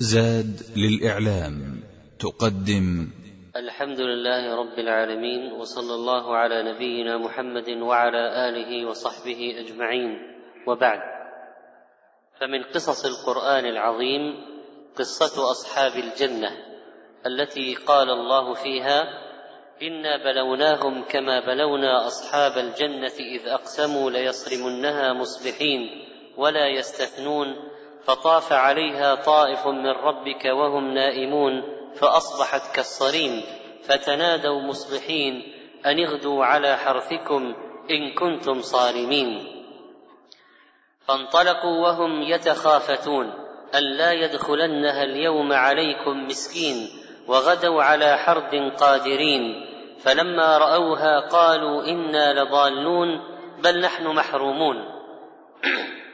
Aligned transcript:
زاد 0.00 0.62
للإعلام 0.76 1.82
تقدم. 2.20 3.10
الحمد 3.56 4.00
لله 4.00 4.54
رب 4.54 4.78
العالمين 4.78 5.52
وصلى 5.52 5.94
الله 5.94 6.36
على 6.36 6.62
نبينا 6.62 7.18
محمد 7.18 7.68
وعلى 7.68 8.48
آله 8.48 8.86
وصحبه 8.86 9.54
أجمعين. 9.58 10.18
وبعد 10.66 11.00
فمن 12.40 12.62
قصص 12.62 13.04
القرآن 13.04 13.66
العظيم 13.66 14.44
قصة 14.96 15.50
أصحاب 15.50 15.92
الجنة 15.96 16.50
التي 17.26 17.74
قال 17.74 18.10
الله 18.10 18.54
فيها 18.54 19.02
إنا 19.82 20.24
بلوناهم 20.24 21.04
كما 21.04 21.46
بلونا 21.46 22.06
أصحاب 22.06 22.58
الجنة 22.58 23.16
إذ 23.20 23.48
أقسموا 23.48 24.10
ليصرمنها 24.10 25.12
مصبحين 25.12 25.80
ولا 26.36 26.68
يستثنون 26.68 27.77
فطاف 28.08 28.52
عليها 28.52 29.14
طائف 29.14 29.66
من 29.66 29.90
ربك 29.90 30.44
وهم 30.44 30.94
نائمون 30.94 31.62
فأصبحت 31.94 32.74
كالصريم 32.74 33.42
فتنادوا 33.82 34.60
مصبحين 34.60 35.52
أن 35.86 35.98
اغدوا 35.98 36.44
على 36.44 36.76
حرثكم 36.76 37.54
إن 37.90 38.14
كنتم 38.14 38.60
صارمين. 38.60 39.46
فانطلقوا 41.00 41.82
وهم 41.82 42.22
يتخافتون 42.22 43.32
الا 43.74 44.12
يدخلنها 44.12 45.04
اليوم 45.04 45.52
عليكم 45.52 46.26
مسكين 46.26 46.88
وغدوا 47.26 47.82
على 47.82 48.18
حرد 48.18 48.72
قادرين. 48.80 49.66
فلما 50.00 50.58
رأوها 50.58 51.20
قالوا 51.20 51.84
إنا 51.84 52.42
لضالون 52.42 53.20
بل 53.62 53.80
نحن 53.80 54.06
محرومون. 54.06 54.76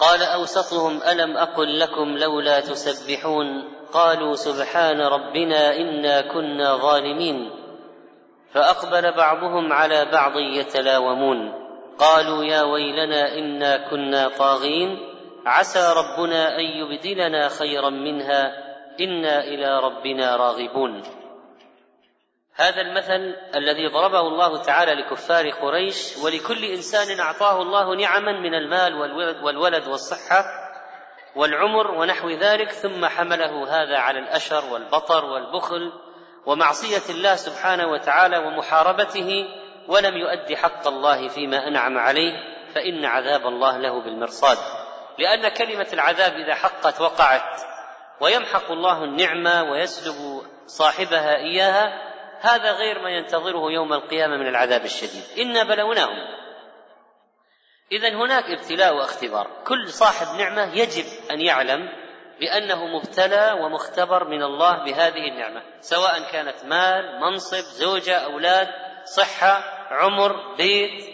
قال 0.00 0.22
أوسطهم 0.22 1.02
ألم 1.02 1.36
أقل 1.36 1.78
لكم 1.78 2.16
لولا 2.18 2.60
تسبحون 2.60 3.64
قالوا 3.92 4.34
سبحان 4.34 5.00
ربنا 5.00 5.76
إنا 5.76 6.20
كنا 6.20 6.76
ظالمين 6.76 7.50
فأقبل 8.52 9.12
بعضهم 9.12 9.72
على 9.72 10.04
بعض 10.12 10.36
يتلاومون 10.36 11.52
قالوا 11.98 12.44
يا 12.44 12.62
ويلنا 12.62 13.38
إنا 13.38 13.90
كنا 13.90 14.28
طاغين 14.28 14.98
عسى 15.46 15.94
ربنا 15.96 16.58
أن 16.58 16.64
يبدلنا 16.64 17.48
خيرا 17.48 17.90
منها 17.90 18.52
إنا 19.00 19.44
إلى 19.44 19.80
ربنا 19.80 20.36
راغبون 20.36 21.02
هذا 22.56 22.80
المثل 22.80 23.36
الذي 23.54 23.86
ضربه 23.88 24.20
الله 24.20 24.62
تعالى 24.62 24.94
لكفار 24.94 25.50
قريش 25.50 26.16
ولكل 26.16 26.64
إنسان 26.64 27.20
أعطاه 27.20 27.62
الله 27.62 27.94
نعما 27.94 28.32
من 28.32 28.54
المال 28.54 28.94
والولد 29.44 29.88
والصحة 29.88 30.44
والعمر 31.34 31.90
ونحو 31.90 32.30
ذلك 32.30 32.72
ثم 32.72 33.06
حمله 33.06 33.64
هذا 33.64 33.98
على 33.98 34.18
الأشر 34.18 34.64
والبطر 34.72 35.24
والبخل 35.24 35.92
ومعصية 36.46 37.14
الله 37.14 37.36
سبحانه 37.36 37.86
وتعالى 37.86 38.38
ومحاربته 38.38 39.48
ولم 39.88 40.16
يؤدي 40.16 40.56
حق 40.56 40.88
الله 40.88 41.28
فيما 41.28 41.68
أنعم 41.68 41.98
عليه 41.98 42.32
فإن 42.74 43.04
عذاب 43.04 43.46
الله 43.46 43.76
له 43.78 44.00
بالمرصاد. 44.00 44.58
لأن 45.18 45.48
كلمة 45.48 45.86
العذاب 45.92 46.32
إذا 46.32 46.54
حقت 46.54 47.00
وقعت 47.00 47.60
ويمحق 48.20 48.70
الله 48.70 49.04
النعمة 49.04 49.70
ويسلب 49.70 50.42
صاحبها 50.66 51.36
إياها 51.36 52.15
هذا 52.46 52.72
غير 52.72 52.98
ما 52.98 53.10
ينتظره 53.10 53.72
يوم 53.72 53.92
القيامة 53.92 54.36
من 54.36 54.46
العذاب 54.46 54.84
الشديد. 54.84 55.24
إنا 55.38 55.64
بلوناهم. 55.64 56.36
إذا 57.92 58.08
هناك 58.08 58.44
ابتلاء 58.44 58.94
واختبار، 58.94 59.64
كل 59.66 59.88
صاحب 59.88 60.40
نعمة 60.40 60.74
يجب 60.74 61.04
أن 61.30 61.40
يعلم 61.40 61.88
بأنه 62.40 62.86
مبتلى 62.86 63.52
ومختبر 63.60 64.28
من 64.28 64.42
الله 64.42 64.84
بهذه 64.84 65.28
النعمة، 65.28 65.62
سواء 65.80 66.32
كانت 66.32 66.64
مال، 66.64 67.20
منصب، 67.20 67.64
زوجة، 67.64 68.16
أولاد، 68.16 68.68
صحة، 69.04 69.62
عمر، 69.90 70.54
بيت، 70.56 71.04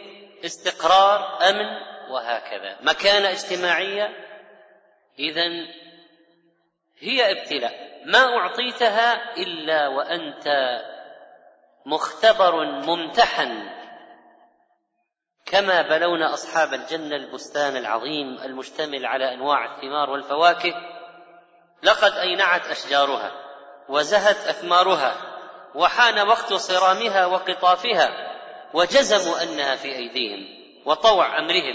استقرار، 0.45 1.39
أمن، 1.51 1.67
وهكذا، 2.11 2.77
مكانة 2.81 3.31
اجتماعية، 3.31 4.09
إذا 5.19 5.43
هي 6.99 7.33
ابتلاء، 7.33 8.03
ما 8.07 8.39
أعطيتها 8.39 9.37
إلا 9.37 9.89
وأنت 9.89 10.47
مختبر 11.87 12.65
ممتحن. 12.65 13.83
كما 15.47 15.83
بلونا 15.83 16.35
أصحاب 16.35 16.75
الجنة 16.75 17.17
البستان 17.17 17.77
العظيم 17.77 18.39
المشتمل 18.45 19.07
على 19.07 19.35
أنواع 19.35 19.75
الثمار 19.75 20.11
والفواكه 20.11 20.75
لقد 21.83 22.13
أينعت 22.13 22.67
أشجارها 22.67 23.33
وزهت 23.89 24.47
أثمارها 24.47 25.17
وحان 25.75 26.29
وقت 26.29 26.53
صرامها 26.53 27.27
وقطافها 27.27 28.09
وجزموا 28.75 29.43
أنها 29.43 29.77
في 29.77 29.97
أيديهم 29.97 30.63
وطوع 30.87 31.39
أمرهم 31.39 31.75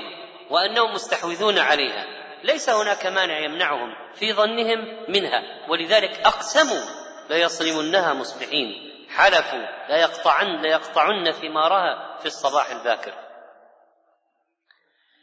وأنهم 0.50 0.94
مستحوذون 0.94 1.60
عليها. 1.60 2.06
ليس 2.44 2.70
هناك 2.70 3.06
مانع 3.06 3.40
يمنعهم 3.40 3.96
في 4.14 4.34
ظنهم 4.34 5.06
منها 5.10 5.70
ولذلك 5.70 6.20
أقسموا 6.26 6.82
ليصرمنها 7.30 8.14
مصبحين. 8.14 8.97
حلفوا 9.10 9.88
ليقطعن 9.90 10.62
ليقطعن 10.62 11.32
ثمارها 11.32 12.18
في 12.18 12.26
الصباح 12.26 12.72
الباكر. 12.72 13.14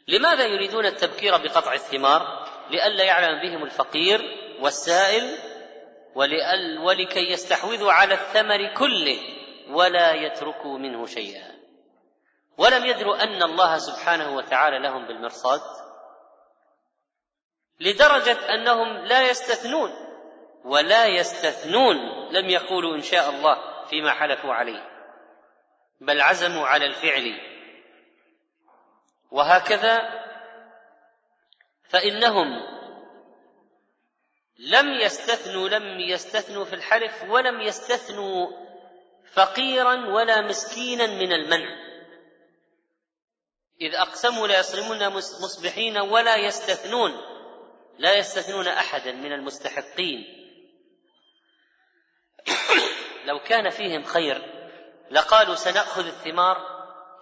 لماذا 0.07 0.45
يريدون 0.45 0.85
التبكير 0.85 1.37
بقطع 1.37 1.73
الثمار؟ 1.73 2.47
لئلا 2.69 3.03
يعلم 3.03 3.41
بهم 3.41 3.63
الفقير 3.63 4.21
والسائل 4.61 5.37
ولكي 6.83 7.31
يستحوذوا 7.31 7.91
على 7.91 8.13
الثمر 8.13 8.73
كله 8.73 9.19
ولا 9.69 10.13
يتركوا 10.13 10.77
منه 10.77 11.05
شيئا. 11.05 11.55
ولم 12.57 12.85
يدروا 12.85 13.23
أن 13.23 13.43
الله 13.43 13.77
سبحانه 13.77 14.35
وتعالى 14.35 14.79
لهم 14.79 15.07
بالمرصاد؟ 15.07 15.61
لدرجة 17.79 18.53
أنهم 18.53 19.05
لا 19.05 19.29
يستثنون 19.29 19.91
ولا 20.65 21.05
يستثنون 21.05 21.95
لم 22.31 22.49
يقولوا 22.49 22.95
إن 22.95 23.01
شاء 23.01 23.29
الله. 23.29 23.74
فيما 23.89 24.11
حلفوا 24.11 24.53
عليه 24.53 24.89
بل 26.01 26.21
عزموا 26.21 26.67
على 26.67 26.85
الفعل. 26.85 27.41
وهكذا 29.31 30.25
فإنهم 31.89 32.47
لم 34.57 34.89
يستثنوا 34.89 35.69
لم 35.69 35.99
يستثنوا 35.99 36.65
في 36.65 36.75
الحلف 36.75 37.23
ولم 37.29 37.61
يستثنوا 37.61 38.47
فقيرا 39.33 40.13
ولا 40.13 40.41
مسكينا 40.41 41.07
من 41.07 41.33
المنع. 41.33 41.85
إذ 43.81 43.95
أقسموا 43.95 44.47
ليصرمون 44.47 45.07
مصبحين 45.13 45.97
ولا 45.97 46.35
يستثنون 46.35 47.11
لا 47.97 48.17
يستثنون 48.17 48.67
أحدا 48.67 49.11
من 49.11 49.33
المستحقين. 49.33 50.34
لو 53.25 53.39
كان 53.39 53.69
فيهم 53.69 54.03
خير 54.03 54.41
لقالوا 55.11 55.55
سنأخذ 55.55 56.05
الثمار 56.05 56.57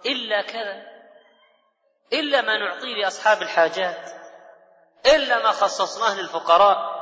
إلا 0.06 0.42
كذا 0.42 0.82
إلا 2.12 2.40
ما 2.40 2.58
نعطيه 2.58 2.94
لأصحاب 2.94 3.42
الحاجات 3.42 4.10
إلا 5.06 5.42
ما 5.42 5.50
خصصناه 5.50 6.20
للفقراء. 6.20 6.94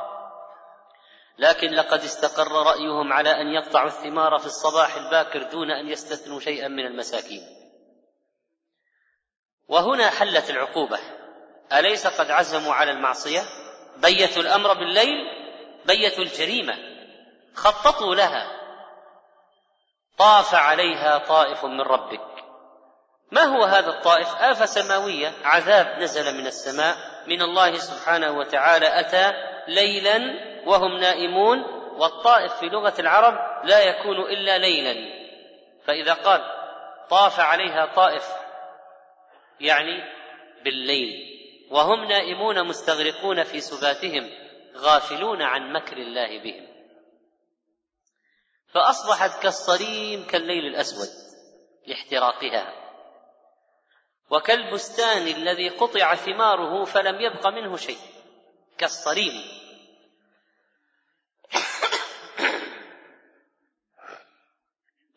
لكن 1.37 1.67
لقد 1.67 2.03
استقر 2.03 2.51
رأيهم 2.51 3.13
على 3.13 3.41
أن 3.41 3.47
يقطعوا 3.47 3.87
الثمار 3.87 4.39
في 4.39 4.45
الصباح 4.45 4.95
الباكر 4.95 5.43
دون 5.43 5.71
أن 5.71 5.87
يستثنوا 5.89 6.39
شيئا 6.39 6.67
من 6.67 6.85
المساكين. 6.85 7.41
وهنا 9.67 10.09
حلت 10.09 10.49
العقوبة. 10.49 10.99
أليس 11.73 12.07
قد 12.07 12.31
عزموا 12.31 12.73
على 12.73 12.91
المعصية؟ 12.91 13.41
بيتوا 13.97 14.41
الأمر 14.41 14.73
بالليل 14.73 15.15
بيتوا 15.85 16.23
الجريمة. 16.23 16.73
خططوا 17.55 18.15
لها. 18.15 18.62
طاف 20.17 20.55
عليها 20.55 21.17
طائف 21.17 21.65
من 21.65 21.81
ربك. 21.81 22.43
ما 23.31 23.43
هو 23.43 23.63
هذا 23.63 23.89
الطائف؟ 23.89 24.35
آفة 24.35 24.65
سماوية. 24.65 25.33
عذاب 25.43 25.99
نزل 25.99 26.37
من 26.37 26.47
السماء. 26.47 26.95
من 27.27 27.41
الله 27.41 27.75
سبحانه 27.75 28.31
وتعالى 28.37 28.99
أتى 28.99 29.31
ليلا 29.67 30.19
وهم 30.65 30.97
نائمون. 30.99 31.63
والطائف 31.97 32.53
في 32.53 32.65
لغة 32.65 32.93
العرب 32.99 33.65
لا 33.65 33.79
يكون 33.79 34.19
إلا 34.19 34.57
ليلا. 34.57 35.23
فإذا 35.85 36.13
قال 36.13 36.41
طاف 37.09 37.39
عليها 37.39 37.85
طائف 37.85 38.27
يعني 39.59 40.03
بالليل. 40.63 41.33
وهم 41.71 42.05
نائمون 42.05 42.67
مستغرقون 42.67 43.43
في 43.43 43.59
سباتهم 43.59 44.29
غافلون 44.77 45.41
عن 45.41 45.73
مكر 45.73 45.97
الله 45.97 46.39
بهم. 46.43 46.72
فأصبحت 48.73 49.43
كالصريم 49.43 50.27
كالليل 50.27 50.65
الأسود 50.65 51.09
لاحتراقها. 51.87 52.73
وكالبستان 54.29 55.27
الذي 55.27 55.69
قطع 55.69 56.15
ثماره 56.15 56.85
فلم 56.85 57.21
يبق 57.21 57.47
منه 57.47 57.77
شيء 57.77 57.97
كالصريم. 58.77 59.63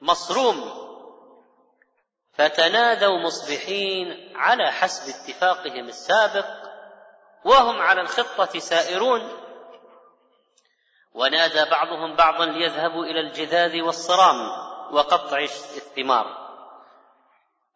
مصروم. 0.00 0.86
فتنادوا 2.32 3.18
مصبحين 3.18 4.36
على 4.36 4.72
حسب 4.72 5.14
اتفاقهم 5.14 5.88
السابق 5.88 6.46
وهم 7.44 7.80
على 7.80 8.00
الخطة 8.00 8.58
سائرون. 8.58 9.45
ونادى 11.16 11.70
بعضهم 11.70 12.16
بعضا 12.16 12.46
ليذهبوا 12.46 13.04
إلى 13.04 13.20
الجذاذ 13.20 13.80
والصرام 13.80 14.36
وقطع 14.92 15.38
الثمار. 15.76 16.46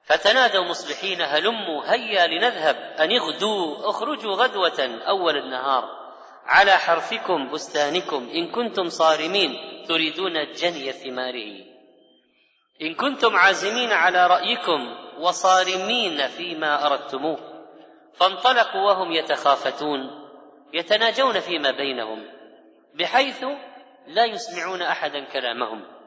فتنادوا 0.04 0.64
مصبحين 0.64 1.22
هلموا 1.22 1.82
هيا 1.87 2.26
لنذهب 2.26 2.76
أن 2.76 3.10
اغدوا 3.12 3.90
اخرجوا 3.90 4.34
غدوة 4.34 5.00
أول 5.08 5.37
النهار 5.37 5.84
على 6.46 6.72
حرثكم 6.72 7.50
بستانكم 7.50 8.28
إن 8.34 8.50
كنتم 8.50 8.88
صارمين 8.88 9.50
تريدون 9.88 10.52
جني 10.52 10.92
ثماره 10.92 11.70
إن 12.82 12.94
كنتم 12.94 13.37
عازمين 13.37 13.92
على 13.92 14.26
رأيكم 14.26 14.96
وصارمين 15.19 16.26
فيما 16.28 16.87
أردتموه 16.87 17.38
فانطلقوا 18.14 18.81
وهم 18.81 19.12
يتخافتون 19.12 20.10
يتناجون 20.72 21.40
فيما 21.40 21.70
بينهم. 21.70 22.39
بحيث 22.94 23.44
لا 24.06 24.25
يسمعون 24.25 24.82
أحدا 24.82 25.25
كلامهم. 25.25 26.00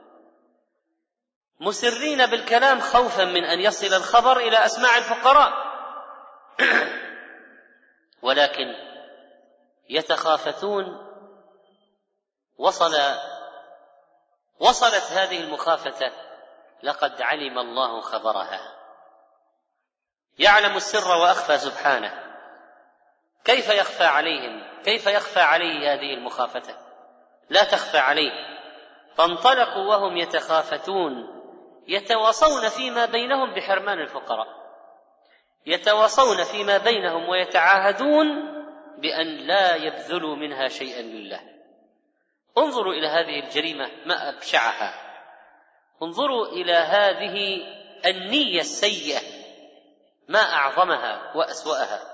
مسرين 1.59 2.25
بالكلام 2.25 2.79
خوفا 2.79 3.25
من 3.25 3.43
أن 3.43 3.59
يصل 3.59 3.93
الخبر 3.93 4.37
إلى 4.37 4.65
أسماع 4.65 4.97
الفقراء. 4.97 5.53
ولكن 8.23 8.75
يتخافتون 9.89 10.85
وصل 12.57 12.93
وصلت 14.59 15.11
هذه 15.11 15.43
المخافة 15.43 16.11
لقد 16.83 17.21
علم 17.21 17.59
الله 17.59 18.01
خبرها. 18.01 18.75
يعلم 20.39 20.75
السر 20.75 21.07
وأخفى 21.07 21.57
سبحانه. 21.57 22.32
كيف 23.45 23.69
يخفى 23.69 24.03
عليهم؟ 24.03 24.63
كيف 24.83 25.07
يخفى 25.07 25.39
عليه 25.39 25.93
هذه 25.93 26.13
المخافة؟ 26.13 26.75
لا 27.49 27.63
تخفى 27.63 27.97
عليه. 27.97 28.31
فانطلقوا 29.15 29.85
وهم 29.89 30.17
يتخافتون 30.17 31.13
يتواصون 31.87 32.69
فيما 32.69 33.05
بينهم 33.05 33.53
بحرمان 33.53 33.99
الفقراء. 33.99 34.47
يتواصون 35.65 36.43
فيما 36.43 36.77
بينهم 36.77 37.29
ويتعاهدون 37.29 38.27
بأن 38.97 39.27
لا 39.27 39.75
يبذلوا 39.75 40.35
منها 40.35 40.67
شيئا 40.67 41.01
لله. 41.01 41.39
انظروا 42.57 42.93
إلى 42.93 43.07
هذه 43.07 43.39
الجريمة 43.39 43.91
ما 44.05 44.29
أبشعها. 44.29 44.93
انظروا 46.03 46.47
إلى 46.47 46.73
هذه 46.73 47.61
النية 48.05 48.59
السيئة 48.59 49.21
ما 50.27 50.53
أعظمها 50.53 51.31
وأسوأها. 51.35 52.12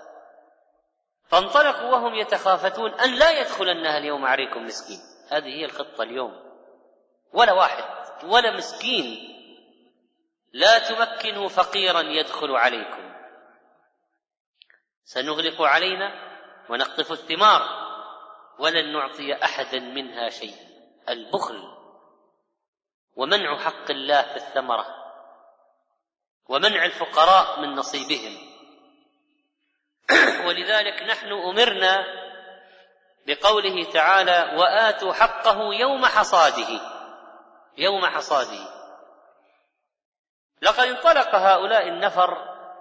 فانطلقوا 1.30 1.92
وهم 1.92 2.16
يتخافتون 2.16 2.94
أن 2.94 3.16
لا 3.16 3.40
يدخلنها 3.40 3.98
اليوم 3.98 4.26
عليكم 4.26 4.66
مسكين. 4.66 5.00
هذه 5.32 5.48
هي 5.48 5.66
الخطة 5.66 6.02
اليوم. 6.02 6.50
ولا 7.34 7.54
واحد 7.54 7.84
ولا 8.24 8.58
مسكين. 8.58 9.36
لا 10.54 10.80
تمكنوا 10.80 11.48
فقيرا 11.48 12.02
يدخل 12.02 12.52
عليكم. 12.52 13.14
سنغلق 15.04 15.62
علينا 15.62 16.12
ونقطف 16.70 17.12
الثمار. 17.12 17.90
ولن 18.60 18.94
نعطي 18.94 19.44
احدا 19.44 19.80
منها 19.80 20.30
شيئا 20.30 20.70
البخل. 21.10 21.64
ومنع 23.16 23.58
حق 23.58 23.92
الله 23.92 24.22
في 24.22 24.36
الثمرة. 24.36 24.86
ومنع 26.48 26.86
الفقراء 26.86 27.60
من 27.60 27.76
نصيبهم. 27.76 28.49
ولذلك 30.46 31.04
نحن 31.04 31.32
أمرنا 31.32 32.06
بقوله 33.28 33.84
تعالى 33.84 34.58
وآتوا 34.58 35.14
حقه 35.14 35.74
يوم 35.74 36.06
حصاده. 36.06 36.82
يوم 37.78 38.06
حصاده. 38.06 38.80
لقد 40.62 40.88
انطلق 40.88 41.36
هؤلاء 41.36 41.88
النفر 41.88 42.38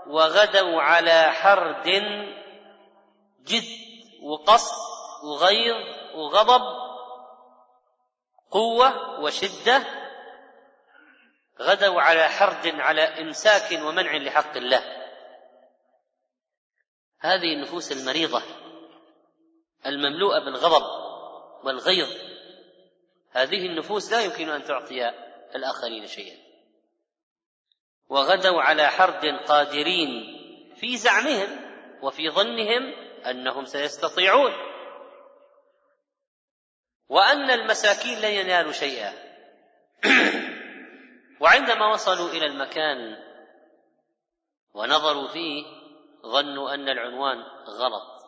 وغدوا 0.07 0.83
على 0.83 1.33
حرد 1.33 1.87
جد 3.41 3.65
وقصد 4.23 4.77
وغيظ 5.25 5.77
وغضب 6.15 6.63
قوة 8.51 9.21
وشدة. 9.21 9.83
غدوا 11.61 12.01
على 12.01 12.29
حرد 12.29 12.81
على 12.81 13.03
إمساك 13.03 13.83
ومنع 13.83 14.17
لحق 14.17 14.57
الله. 14.57 14.98
هذه 17.21 17.55
النفوس 17.55 17.93
المريضة 17.93 18.43
المملوءة 19.87 20.45
بالغضب 20.45 20.85
والغيظ. 21.65 22.09
هذه 23.31 23.67
النفوس 23.67 24.13
لا 24.13 24.21
يمكن 24.21 24.49
أن 24.49 24.65
تعطي 24.65 25.09
الآخرين 25.55 26.07
شيئا. 26.07 26.37
وغدوا 28.09 28.63
على 28.63 28.87
حرد 28.87 29.25
قادرين 29.47 30.39
في 30.77 30.97
زعمهم 30.97 31.49
وفي 32.03 32.31
ظنهم 32.31 32.95
أنهم 33.27 33.65
سيستطيعون. 33.65 34.53
وأن 37.09 37.51
المساكين 37.51 38.19
لن 38.19 38.31
ينالوا 38.31 38.73
شيئا. 38.73 39.13
وعندما 41.41 41.93
وصلوا 41.93 42.31
إلى 42.31 42.47
المكان 42.47 43.17
ونظروا 44.75 45.29
فيه 45.29 45.78
ظنوا 46.33 46.75
أن 46.75 46.89
العنوان 46.89 47.43
غلط. 47.67 48.19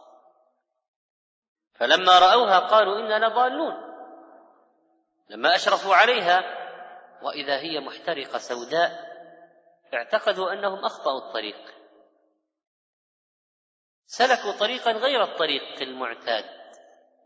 فلما 1.75 2.19
رأوها 2.19 2.59
قالوا 2.59 2.99
إنا 2.99 3.27
لضالون. 3.27 3.75
لما 5.29 5.55
أشرفوا 5.55 5.95
عليها 5.95 6.41
وإذا 7.23 7.57
هي 7.61 7.81
محترقة 7.81 8.39
سوداء 8.39 9.11
اعتقدوا 9.95 10.53
أنهم 10.53 10.85
أخطأوا 10.85 11.19
الطريق. 11.19 11.75
سلكوا 14.07 14.59
طريقا 14.61 14.93
غير 14.93 15.23
الطريق 15.23 15.83
المعتاد. 15.83 16.45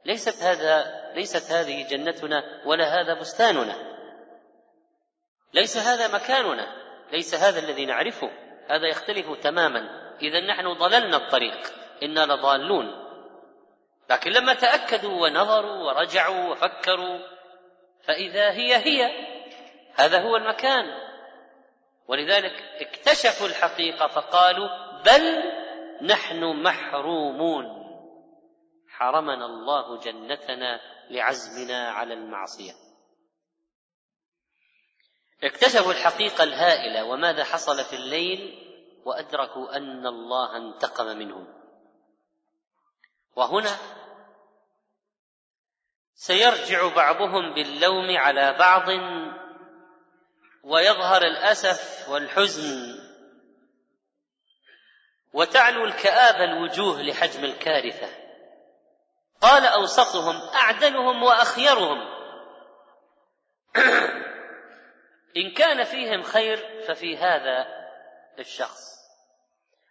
ليست 0.05 0.43
هذا 0.43 1.05
ليست 1.15 1.53
هذه 1.53 1.89
جنتنا 1.89 2.63
ولا 2.67 2.85
هذا 2.85 3.21
بستاننا. 3.21 3.95
ليس 5.55 5.77
هذا 5.77 6.15
مكاننا. 6.15 6.85
ليس 7.13 7.35
هذا 7.35 7.59
الذي 7.59 7.87
نعرفه. 7.87 8.31
هذا 8.69 8.89
يختلف 8.89 9.41
تماما. 9.43 10.04
إذا 10.23 10.41
نحن 10.41 10.73
ضللنا 10.73 11.17
الطريق. 11.17 11.73
إنا 12.03 12.27
لضالون. 12.27 13.05
لكن 14.11 14.31
لما 14.31 14.55
تأكدوا 14.55 15.23
ونظروا 15.23 15.85
ورجعوا 15.85 16.53
وفكروا 16.53 17.19
فإذا 18.03 18.51
هي 18.51 18.77
هي 18.77 19.11
هذا 19.95 20.23
هو 20.23 20.37
المكان. 20.37 20.85
ولذلك 22.09 22.63
اكتشفوا 22.81 23.47
الحقيقة 23.47 24.07
فقالوا 24.07 24.69
بل 25.03 25.43
نحن 26.03 26.63
محرومون. 26.63 27.85
حرمنا 28.89 29.47
الله 29.47 30.01
جنتنا 30.01 30.81
لعزمنا 31.11 31.91
على 31.91 32.15
المعصية. 32.15 32.73
اكتشفوا 35.45 35.93
الحقيقة 35.93 36.45
الهائلة 36.45 37.05
وماذا 37.05 37.45
حصل 37.45 37.85
في 37.85 37.97
الليل؟ 37.97 38.64
وأدركوا 39.05 39.77
أن 39.77 40.07
الله 40.07 40.57
انتقم 40.57 41.07
منهم. 41.07 41.47
وهنا 43.37 43.77
سيرجع 46.15 46.95
بعضهم 46.95 47.55
باللوم 47.55 48.17
على 48.17 48.53
بعض 48.59 48.89
ويظهر 50.65 51.23
الأسف 51.23 52.09
والحزن. 52.09 52.95
وتعلو 55.33 55.85
الكآبة 55.85 56.45
الوجوه 56.45 57.03
لحجم 57.03 57.45
الكارثة. 57.45 58.09
قال 59.41 59.67
أوسطهم 59.67 60.37
أعدلهم 60.55 61.23
وأخيرهم. 61.23 62.15
إن 65.37 65.51
كان 65.57 65.85
فيهم 65.85 66.23
خير 66.23 66.85
ففي 66.89 67.17
هذا 67.17 67.84
الشخص 68.41 68.95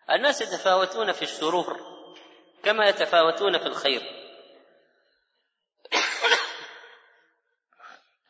الناس 0.10 0.42
يتفاوتون 0.42 1.12
في 1.12 1.22
الشرور 1.22 1.94
كما 2.64 2.86
يتفاوتون 2.86 3.58
في 3.58 3.66
الخير. 3.66 4.02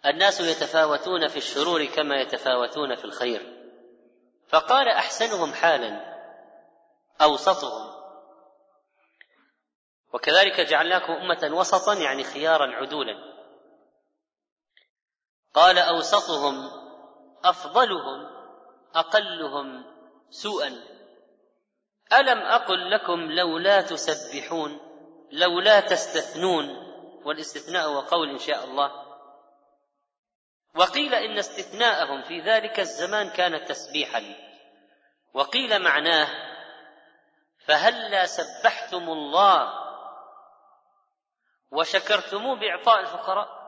الناس 0.06 0.40
يتفاوتون 0.40 1.28
في 1.28 1.38
الشرور 1.38 1.86
كما 1.86 2.22
يتفاوتون 2.22 2.96
في 2.96 3.06
الخير. 3.06 3.70
فقال 4.48 4.88
أحسنهم 4.88 5.54
حالا 5.54 6.20
أوسطهم. 7.22 7.94
وكذلك 10.14 10.60
جعلناكم 10.60 11.14
أمة 11.14 11.58
وسطا 11.58 11.94
يعني 11.94 12.24
خيارا 12.24 12.76
عدولا. 12.76 13.34
قال 15.54 15.78
أوسطهم 15.78 16.72
أفضلهم 17.46 18.28
أقلهم. 18.96 19.93
سوءا. 20.34 20.84
ألم 22.14 22.40
أقل 22.40 22.92
لكم 22.92 23.32
لولا 23.32 23.82
تسبحون 23.82 24.80
لولا 25.32 25.80
تستثنون؟ 25.80 26.94
والاستثناء 27.26 27.88
هو 27.88 28.00
قول 28.00 28.30
إن 28.30 28.38
شاء 28.38 28.64
الله. 28.64 28.92
وقيل 30.76 31.16
إن 31.16 31.38
استثناءهم 31.38 32.22
في 32.22 32.42
ذلك 32.42 32.80
الزمان 32.80 33.30
كان 33.30 33.66
تسبيحا. 33.66 34.36
وقيل 35.34 35.82
معناه 35.82 36.28
فهلا 37.66 38.26
سبحتم 38.26 39.10
الله؟ 39.10 39.74
وشكرتموه 41.72 42.60
بإعطاء 42.60 43.00
الفقراء؟ 43.00 43.64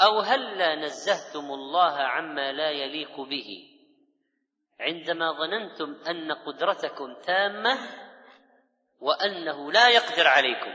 أو 0.00 0.20
هلا 0.20 0.74
نزهتم 0.74 1.52
الله 1.52 1.92
عما 1.92 2.52
لا 2.52 2.70
يليق 2.70 3.20
به؟ 3.20 3.77
عندما 4.80 5.32
ظننتم 5.32 5.96
أن 6.08 6.32
قدرتكم 6.32 7.14
تامة 7.14 7.78
وأنه 9.00 9.72
لا 9.72 9.88
يقدر 9.88 10.26
عليكم 10.26 10.72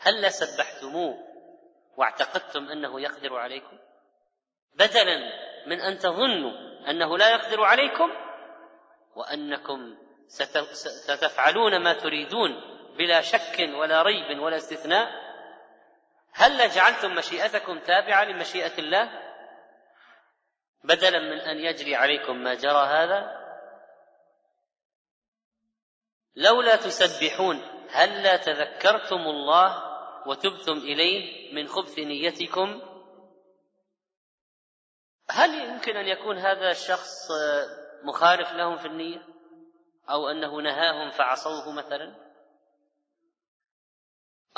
هلا 0.00 0.28
سبحتموه 0.28 1.28
واعتقدتم 1.96 2.68
أنه 2.68 3.00
يقدر 3.00 3.36
عليكم؟ 3.36 3.78
بدلا 4.74 5.18
من 5.66 5.80
أن 5.80 5.98
تظنوا 5.98 6.52
أنه 6.90 7.18
لا 7.18 7.30
يقدر 7.30 7.64
عليكم 7.64 8.10
وأنكم 9.16 9.96
ستفعلون 11.06 11.82
ما 11.82 11.92
تريدون 11.92 12.50
بلا 12.98 13.20
شك 13.20 13.70
ولا 13.74 14.02
ريب 14.02 14.40
ولا 14.40 14.56
استثناء 14.56 15.08
هل 16.32 16.70
جعلتم 16.70 17.14
مشيئتكم 17.14 17.78
تابعة 17.78 18.24
لمشيئة 18.24 18.78
الله؟ 18.78 19.27
بدلا 20.84 21.18
من 21.18 21.40
أن 21.40 21.58
يجري 21.58 21.96
عليكم 21.96 22.36
ما 22.36 22.54
جرى 22.54 22.86
هذا 22.86 23.38
لولا 26.36 26.76
تسبحون 26.76 27.60
هلا 27.90 28.36
تذكرتم 28.36 29.20
الله 29.20 29.88
وتبتم 30.26 30.72
إليه 30.72 31.54
من 31.54 31.68
خبث 31.68 31.98
نيتكم؟ 31.98 32.82
هل 35.30 35.54
يمكن 35.54 35.96
أن 35.96 36.06
يكون 36.06 36.38
هذا 36.38 36.70
الشخص 36.70 37.28
مخالف 38.02 38.52
لهم 38.52 38.76
في 38.76 38.86
النية؟ 38.86 39.22
أو 40.10 40.28
أنه 40.28 40.60
نهاهم 40.60 41.10
فعصوه 41.10 41.72
مثلا؟ 41.72 42.14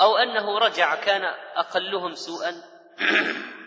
أو 0.01 0.17
أنه 0.17 0.57
رجع 0.57 0.95
كان 0.95 1.23
أقلهم 1.55 2.15
سوءا؟ 2.15 2.63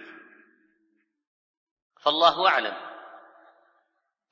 فالله 2.05 2.49
أعلم. 2.49 2.75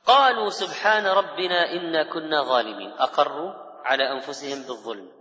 قالوا 0.07 0.51
سبحان 0.51 1.07
ربنا 1.07 1.73
إنا 1.73 2.13
كنا 2.13 2.43
ظالمين. 2.43 2.93
أقروا 2.93 3.53
على 3.87 4.13
أنفسهم 4.13 4.63
بالظلم. 4.63 5.13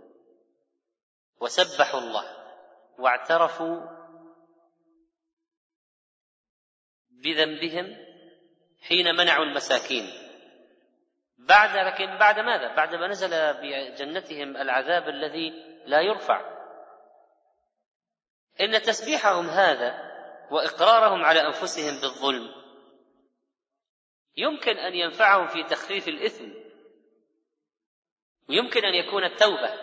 وسبحوا 1.40 2.00
الله. 2.00 2.24
واعترفوا 2.98 3.80
بذنبهم 7.24 7.96
حين 8.82 9.14
منعوا 9.16 9.44
المساكين. 9.44 10.10
بعد 11.38 11.76
لكن 11.76 12.18
بعد 12.18 12.38
ماذا؟ 12.38 12.74
بعد 12.74 12.94
ما 12.94 13.06
نزل 13.06 13.54
بجنتهم 13.54 14.56
العذاب 14.56 15.08
الذي 15.08 15.50
لا 15.86 16.00
يرفع. 16.00 16.62
إن 18.60 18.82
تسبيحهم 18.82 19.48
هذا 19.48 20.11
وإقرارهم 20.52 21.24
على 21.24 21.46
أنفسهم 21.46 22.00
بالظلم. 22.00 22.54
يمكن 24.36 24.76
أن 24.76 24.94
ينفعهم 24.94 25.46
في 25.46 25.62
تخفيف 25.62 26.08
الإثم. 26.08 26.48
ويمكن 28.48 28.84
أن 28.84 28.94
يكون 28.94 29.24
التوبة. 29.24 29.74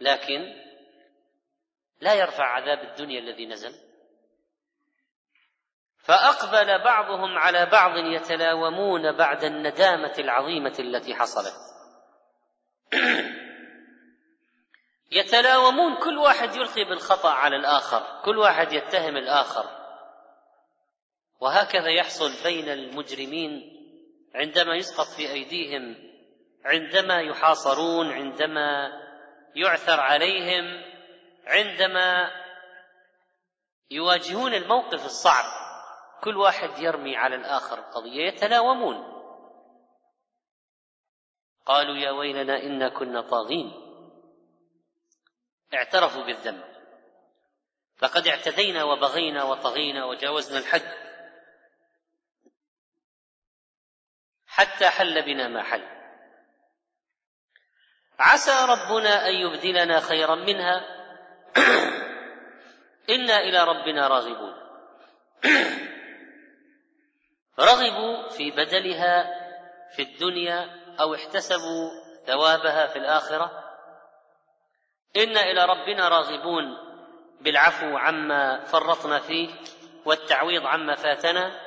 لكن 0.00 0.54
لا 2.00 2.14
يرفع 2.14 2.44
عذاب 2.44 2.78
الدنيا 2.78 3.20
الذي 3.20 3.46
نزل. 3.46 3.74
فأقبل 5.98 6.84
بعضهم 6.84 7.38
على 7.38 7.66
بعض 7.66 7.96
يتلاومون 7.96 9.16
بعد 9.16 9.44
الندامة 9.44 10.14
العظيمة 10.18 10.76
التي 10.78 11.14
حصلت. 11.14 11.54
يتلاومون 15.10 15.96
كل 16.04 16.18
واحد 16.18 16.54
يلقي 16.54 16.84
بالخطأ 16.84 17.30
على 17.30 17.56
الآخر 17.56 18.22
كل 18.24 18.38
واحد 18.38 18.72
يتهم 18.72 19.16
الآخر. 19.16 19.78
وهكذا 21.40 21.90
يحصل 21.90 22.42
بين 22.44 22.68
المجرمين 22.68 23.78
عندما 24.34 24.74
يسقط 24.74 25.06
في 25.16 25.32
أيديهم 25.32 25.96
عندما 26.64 27.20
يحاصرون 27.20 28.12
عندما 28.12 28.92
يعثر 29.54 30.00
عليهم 30.00 30.82
عندما 31.46 32.30
يواجهون 33.90 34.54
الموقف 34.54 35.04
الصعب. 35.04 35.44
كل 36.24 36.36
واحد 36.36 36.78
يرمي 36.78 37.16
على 37.16 37.36
الآخر 37.36 37.80
قضية 37.80 38.26
يتلاومون. 38.26 39.18
قالوا 41.66 41.96
يا 41.96 42.10
ويلنا 42.10 42.62
إنا 42.62 42.88
كنا 42.88 43.20
طاغين. 43.20 43.87
اعترفوا 45.74 46.24
بالذنب. 46.24 46.64
لقد 48.02 48.26
اعتدينا 48.26 48.84
وبغينا 48.84 49.44
وطغينا 49.44 50.04
وجاوزنا 50.04 50.58
الحد. 50.58 51.08
حتى 54.46 54.88
حل 54.88 55.22
بنا 55.22 55.48
ما 55.48 55.62
حل. 55.62 55.98
عسى 58.18 58.66
ربنا 58.68 59.28
أن 59.28 59.34
يبدلنا 59.34 60.00
خيرا 60.00 60.34
منها. 60.34 60.80
إنا 63.10 63.40
إلى 63.40 63.64
ربنا 63.64 64.08
راغبون. 64.08 64.54
رغبوا 67.60 68.28
في 68.28 68.50
بدلها 68.50 69.24
في 69.96 70.02
الدنيا 70.02 70.78
أو 71.00 71.14
احتسبوا 71.14 71.90
ثوابها 72.26 72.86
في 72.86 72.98
الآخرة. 72.98 73.67
أنا 75.16 75.42
إلى 75.42 75.64
ربنا 75.64 76.08
راغبون. 76.08 76.88
بالعفو 77.40 77.96
عما 77.96 78.64
فرطنا 78.64 79.20
فيه 79.20 79.48
والتعويض 80.04 80.66
عما 80.66 80.94
فاتنا. 80.94 81.60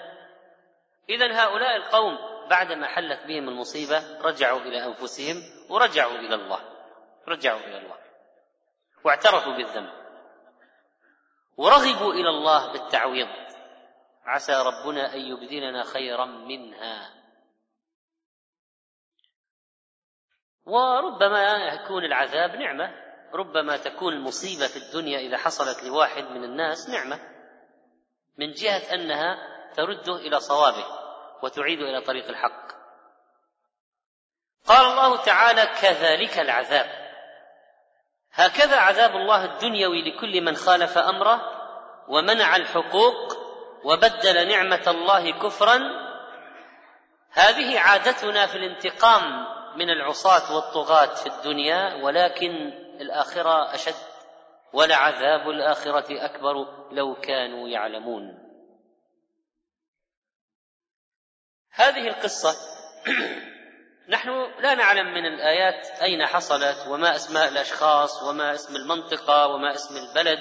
اذا 1.10 1.44
هؤلاء 1.44 1.76
القوم 1.76 2.18
بعدما 2.50 2.88
حلت 2.88 3.26
بهم 3.28 3.50
المصيبة 3.50 4.22
رجعوا 4.22 4.60
إلى 4.60 4.86
أنفسهم 4.86 5.44
ورجعوا 5.70 6.18
إلى 6.18 6.36
الله. 6.36 6.60
رجعوا 7.28 7.60
إلى 7.60 7.78
الله. 7.78 7.98
واعترفوا 9.04 9.54
بالذنب. 9.54 9.94
ورغبوا 11.58 12.14
إلى 12.14 12.30
الله 12.30 12.72
بالتعويض. 12.72 13.28
عسى 14.26 14.54
ربنا 14.54 15.14
أن 15.14 15.20
يبدلنا 15.20 15.84
خيرا 15.84 16.26
منها. 16.26 17.14
وربما 20.66 21.56
يكون 21.74 22.06
العذاب 22.06 22.56
نعمة. 22.56 23.11
ربما 23.34 23.78
تكون 23.78 24.14
المصيبه 24.14 24.68
في 24.68 24.78
الدنيا 24.78 25.20
إذا 25.20 25.38
حصلت 25.38 25.84
لواحد 25.84 26.24
من 26.24 26.44
الناس 26.44 26.90
نعمة 26.90 27.20
من 28.38 28.52
جهة 28.52 28.94
أنها 28.94 29.38
ترده 29.76 30.16
إلى 30.16 30.40
صوابه 30.40 30.86
وتعيده 31.44 31.82
إلى 31.82 32.02
طريق 32.02 32.28
الحق. 32.28 32.72
قال 34.68 34.86
الله 34.86 35.18
تعالى 35.18 35.66
كذلك 35.82 36.40
العذاب 36.40 37.02
هكذا 38.34 38.78
عذاب 38.78 39.12
الله 39.16 39.46
الدنيوي 39.46 40.12
لكل 40.12 40.42
من 40.42 40.56
خالف 40.56 40.98
أمره 40.98 41.42
ومنع 42.08 42.56
الحقوق 42.56 43.38
وبدل 43.84 44.48
نعمة 44.48 44.84
الله 44.88 45.32
كفرا. 45.32 45.80
هذه 47.32 47.80
عادتنا 47.80 48.46
في 48.46 48.56
الانتقام 48.56 49.46
من 49.76 49.90
العصاة 49.90 50.56
والطغاة 50.56 51.16
في 51.16 51.28
الدنيا 51.28 51.94
ولكن 52.04 52.74
الآخرة 53.02 53.74
أشد 53.74 53.96
ولعذاب 54.74 55.50
الآخرة 55.50 56.26
أكبر 56.26 56.54
لو 56.92 57.16
كانوا 57.16 57.70
يعلمون. 57.70 58.52
هذه 61.72 62.08
القصة 62.08 62.56
نحن 64.16 64.30
لا 64.60 64.76
نعلم 64.76 65.14
من 65.14 65.26
الآيات 65.26 65.88
أين 66.02 66.26
حصلت 66.26 66.88
وما 66.88 67.16
أسماء 67.16 67.48
الأشخاص 67.48 68.24
وما 68.24 68.54
اسم 68.54 68.76
المنطقة 68.76 69.48
وما 69.48 69.74
اسم 69.74 69.96
البلد. 69.98 70.40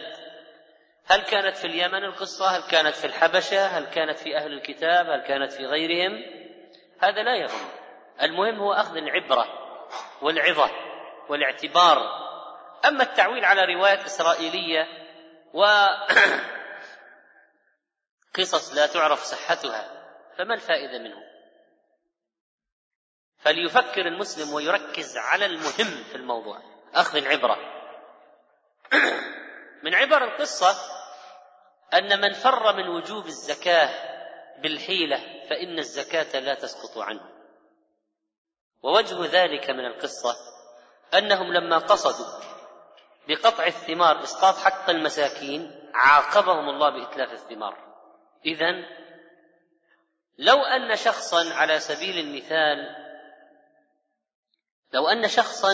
هل 1.07 1.23
كانت 1.23 1.57
في 1.57 1.67
اليمن 1.67 2.05
القصة؟ 2.05 2.47
هل 2.47 2.63
كانت 2.71 2.95
في 2.95 3.07
الحبشة؟ 3.07 3.67
هل 3.67 3.85
كانت 3.85 4.19
في 4.19 4.37
أهل 4.37 4.53
الكتاب؟ 4.53 5.07
هل 5.07 5.21
كانت 5.21 5.53
في 5.53 5.67
غيرهم؟ 5.67 6.23
هذا 7.01 7.23
لا 7.23 7.37
يهم 7.37 7.69
المهم 8.23 8.59
هو 8.59 8.73
أخذ 8.73 8.97
العبرة 8.97 9.47
والعظة 10.23 10.71
والاعتبار 11.29 12.20
أما 12.85 13.03
التعويل 13.03 13.45
على 13.45 13.75
روايات 13.75 14.05
إسرائيلية 14.05 14.89
وقصص 18.35 18.73
لا 18.77 18.87
تعرف 18.87 19.23
صحتها 19.23 20.01
فما 20.39 20.55
الفائدة 20.55 20.99
منه؟ 20.99 21.31
فليفكر 23.39 24.07
المسلم 24.07 24.55
ويركز 24.55 25.17
على 25.17 25.47
المهم 25.47 26.05
في 26.05 26.15
الموضوع. 26.15 26.63
أخذ 26.95 27.17
العبرة. 27.17 27.57
من 29.85 29.95
عبر 29.95 30.25
القصة 30.25 30.77
أن 31.95 32.21
من 32.21 32.33
فر 32.33 32.77
من 32.77 32.89
وجوب 32.89 33.27
الزكاة 33.27 33.91
بالحيلة 34.63 35.47
فإن 35.51 35.79
الزكاة 35.79 36.41
لا 36.41 36.55
تسقط 36.55 36.99
عنه. 36.99 37.31
ووجه 38.83 39.27
ذلك 39.27 39.71
من 39.71 39.87
القصة 39.87 40.37
أنهم 41.15 41.53
لما 41.53 41.79
قصدوا 41.79 42.60
بقطع 43.31 43.67
الثمار 43.67 44.23
إسقاط 44.23 44.55
حق 44.57 44.91
المساكين 44.91 45.91
عاقبهم 45.95 46.69
الله 46.69 46.91
بإتلاف 46.91 47.33
الثمار. 47.33 47.95
إذا 48.47 48.73
لو 50.39 50.63
أن 50.63 50.97
شخصا 50.97 51.55
على 51.55 51.81
سبيل 51.81 52.19
المثال 52.19 52.97
لو 54.93 55.09
أن 55.09 55.29
شخصا 55.29 55.73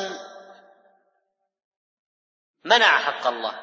منع 2.64 2.98
حق 2.98 3.26
الله 3.26 3.60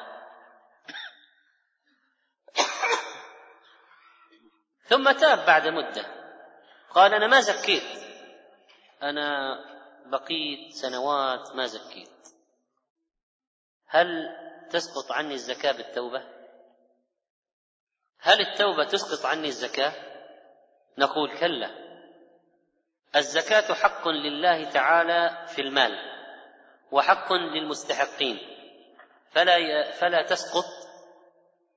ثم 4.82 5.12
تاب 5.12 5.46
بعد 5.46 5.68
مدة 5.68 6.06
قال 6.90 7.14
أنا 7.14 7.26
ما 7.26 7.40
زكيت 7.40 8.04
أنا 9.02 9.58
بقيت 10.06 10.72
سنوات 10.72 11.56
ما 11.56 11.66
زكيت. 11.66 12.13
هل 13.94 14.36
تسقط 14.70 15.12
عني 15.12 15.34
الزكاة 15.34 15.72
بالتوبة؟ 15.72 16.22
هل 18.18 18.40
التوبة 18.40 18.84
تسقط 18.84 19.26
عني 19.26 19.48
الزكاة؟ 19.48 19.92
نقول 20.98 21.38
كلا 21.38 21.70
الزكاة 23.16 23.74
حق 23.74 24.08
لله 24.08 24.70
تعالى 24.70 25.46
في 25.48 25.62
المال 25.62 25.98
وحق 26.90 27.32
للمستحقين 27.32 28.38
فلا 29.30 29.90
فلا 29.90 30.22
تسقط 30.22 30.64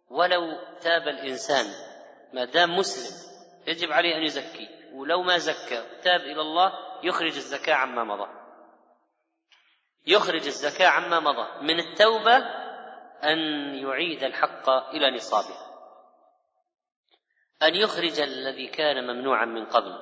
ولو 0.10 0.42
تاب 0.82 1.08
الإنسان 1.08 1.66
ما 2.34 2.46
دام 2.46 2.78
مسلم 2.78 3.32
يجب 3.68 3.92
عليه 3.92 4.16
أن 4.16 4.24
يزكي 4.24 4.70
ولو 4.94 5.24
ما 5.24 5.38
زكى 5.38 5.84
تاب 6.04 6.22
إلى 6.22 6.42
الله 6.42 6.74
يخرج 7.04 7.36
الزكاة 7.36 7.74
عما 7.74 8.04
مضى 8.04 8.47
يخرج 10.08 10.46
الزكاة 10.46 10.88
عما 10.88 11.20
مضى. 11.20 11.48
من 11.62 11.80
التوبة 11.80 12.38
أن 13.24 13.40
يعيد 13.76 14.24
الحق 14.24 14.70
إلى 14.70 15.12
نصابه. 15.12 15.58
أن 17.64 17.76
يخرج 17.76 18.20
الذي 18.20 18.68
كان 18.68 19.08
ممنوعا 19.08 19.46
من 19.46 19.66
قبل. 19.66 20.00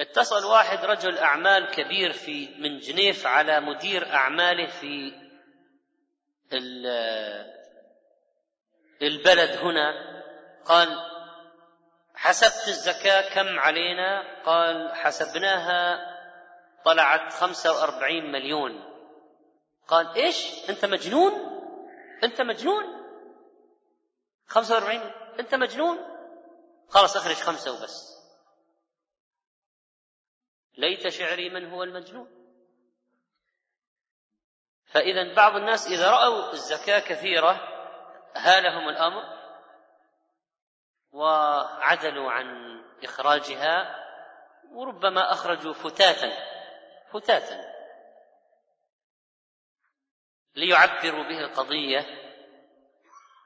اتصل 0.00 0.44
واحد 0.44 0.84
رجل 0.84 1.18
أعمال 1.18 1.70
كبير 1.70 2.12
في 2.12 2.54
من 2.58 2.78
جنيف 2.78 3.26
على 3.26 3.60
مدير 3.60 4.14
أعماله 4.14 4.66
في 4.66 5.12
البلد 9.02 9.50
هنا. 9.50 9.94
قال 10.64 10.88
حسبت 12.14 12.68
الزكاة 12.68 13.34
كم 13.34 13.58
علينا؟ 13.58 14.42
قال 14.44 14.94
حسبناها 14.94 16.09
طلعت 16.84 17.32
خمسة 17.32 17.72
وأربعين 17.72 18.32
مليون. 18.32 18.90
قال 19.88 20.14
إيش؟ 20.14 20.70
أنت 20.70 20.84
مجنون؟ 20.84 21.32
أنت 22.24 22.40
مجنون؟ 22.40 22.84
خمسة 24.46 24.74
وأربعين 24.74 25.00
أنت 25.40 25.54
مجنون؟ 25.54 25.98
خلاص 26.88 27.16
أخرج 27.16 27.34
خمسة 27.34 27.72
وبس. 27.72 28.20
ليت 30.78 31.08
شعري 31.08 31.50
من 31.50 31.70
هو 31.70 31.82
المجنون. 31.82 32.40
فإذا 34.86 35.34
بعض 35.34 35.56
الناس 35.56 35.86
إذا 35.86 36.10
رأوا 36.10 36.52
الزكاة 36.52 36.98
كثيرة 36.98 37.50
هالهم 38.36 38.88
الأمر 38.88 39.40
وعدلوا 41.12 42.30
عن 42.30 42.80
إخراجها 43.04 43.96
وربما 44.72 45.32
أخرجوا 45.32 45.72
فتاتا. 45.72 46.49
فتاتا. 47.12 47.70
ليعبروا 50.56 51.24
به 51.28 51.40
القضية 51.40 52.06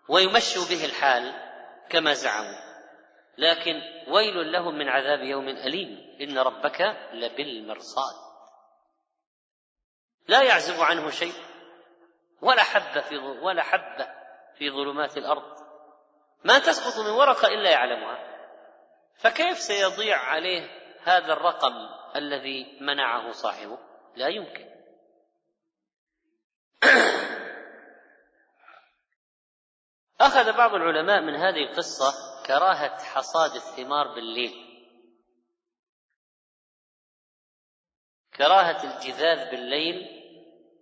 ويمشوا 0.09 0.65
به 0.71 0.85
الحال 0.85 1.35
كما 1.91 2.13
زعموا. 2.13 2.75
لكن 3.39 3.83
ويل 4.09 4.53
لهم 4.53 4.79
من 4.79 4.89
عذاب 4.89 5.21
يوم 5.21 5.49
أليم. 5.49 6.17
إن 6.21 6.39
ربك 6.39 6.81
لبالمرصاد. 7.13 8.15
لا 10.29 10.43
يعزب 10.43 10.81
عنه 10.81 11.11
شيء. 11.11 11.35
ولا 12.41 12.63
حبه 12.63 13.01
في 13.01 13.17
ولا 13.19 13.63
حبه 13.63 14.09
في 14.59 14.71
ظلمات 14.71 15.17
الأرض. 15.17 15.65
ما 16.45 16.59
تسقط 16.59 17.05
من 17.05 17.11
ورقة 17.11 17.49
إلا 17.49 17.71
يعلمها. 17.71 18.35
فكيف 19.15 19.59
سيضيع 19.59 20.19
عليه 20.19 20.84
هذا 21.05 21.33
الرقم 21.33 21.89
الذي 22.17 22.79
منعه 22.81 23.33
صاحبه؟ 23.33 23.79
لا 24.17 24.29
يمكن. 24.29 24.71
أخذ 30.21 30.57
بعض 30.57 30.75
العلماء 30.75 31.21
من 31.21 31.35
هذه 31.35 31.71
القصة 31.71 32.13
كراهة 32.47 33.05
حصاد 33.05 33.55
الثمار 33.55 34.15
بالليل. 34.15 34.65
كراهة 38.37 38.85
الجذاذ 38.85 39.51
بالليل 39.51 40.25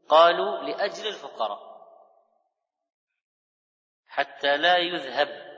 قالوا 0.08 0.58
لأجل 0.58 1.06
الفقراء. 1.06 1.72
حتى 4.06 4.56
لا 4.56 4.76
يذهب 4.76 5.52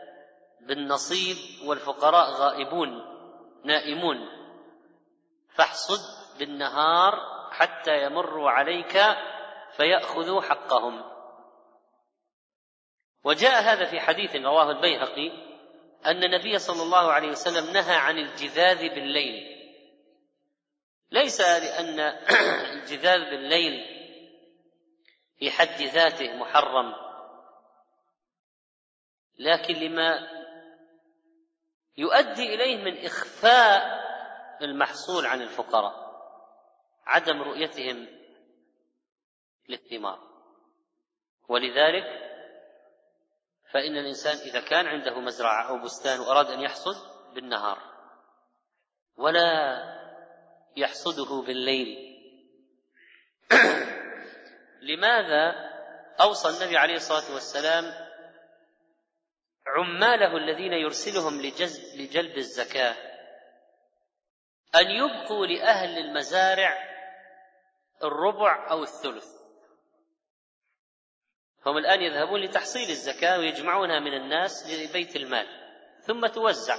بالنصيب 0.60 1.68
والفقراء 1.68 2.30
غائبون 2.30 2.88
نائمون. 3.64 4.43
فاحصد 5.54 6.00
بالنهار 6.38 7.20
حتى 7.50 8.02
يمروا 8.02 8.50
عليك 8.50 8.98
فيأخذوا 9.76 10.42
حقهم. 10.42 11.04
وجاء 13.24 13.62
هذا 13.62 13.84
في 13.84 14.00
حديث 14.00 14.36
رواه 14.36 14.70
البيهقي 14.70 15.30
أن 16.06 16.24
النبي 16.24 16.58
صلى 16.58 16.82
الله 16.82 17.12
عليه 17.12 17.28
وسلم 17.28 17.72
نهى 17.72 17.96
عن 17.96 18.18
الجذاذ 18.18 18.88
بالليل. 18.88 19.54
ليس 21.10 21.40
لأن 21.40 22.00
الجذاذ 22.74 23.30
بالليل 23.30 23.94
في 25.38 25.50
حد 25.50 25.82
ذاته 25.82 26.36
محرم 26.36 26.94
لكن 29.38 29.74
لما 29.74 30.28
يؤدي 31.96 32.54
إليه 32.54 32.76
من 32.76 33.04
إخفاء 33.06 34.03
المحصول 34.62 35.26
عن 35.26 35.42
الفقراء 35.42 36.04
عدم 37.06 37.42
رؤيتهم 37.42 38.06
للثمار. 39.68 40.18
ولذلك 41.48 42.24
فإن 43.72 43.96
الإنسان 43.96 44.36
إذا 44.36 44.60
كان 44.60 44.86
عنده 44.86 45.20
مزرعة 45.20 45.68
أو 45.68 45.78
بستان 45.78 46.20
وأراد 46.20 46.46
أن 46.46 46.60
يحصد 46.60 46.96
بالنهار 47.34 47.78
ولا 49.16 49.80
يحصده 50.76 51.42
بالليل. 51.46 52.14
لماذا 54.90 55.74
أوصى 56.20 56.48
النبي 56.48 56.76
عليه 56.76 56.94
الصلاة 56.94 57.34
والسلام 57.34 57.84
عماله 59.66 60.36
الذين 60.36 60.72
يرسلهم 60.72 61.40
لجلب 61.96 62.36
الزكاة؟ 62.36 63.13
أن 64.76 64.90
يبقوا 64.90 65.46
لأهل 65.46 65.98
المزارع 65.98 66.94
الربع 68.02 68.70
أو 68.70 68.82
الثلث. 68.82 69.26
هم 71.66 71.78
الآن 71.78 72.02
يذهبون 72.02 72.40
لتحصيل 72.40 72.90
الزكاة 72.90 73.38
ويجمعونها 73.38 74.00
من 74.00 74.14
الناس 74.14 74.70
لبيت 74.70 75.16
المال 75.16 75.46
ثم 76.00 76.26
توزع. 76.26 76.76